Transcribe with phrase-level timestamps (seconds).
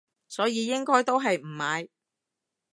[0.27, 1.87] 所以應該都係唔買